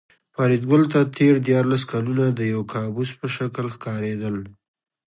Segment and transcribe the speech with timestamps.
[0.35, 4.35] فریدګل ته تېر دیارلس کلونه د یو کابوس په شکل ښکارېدل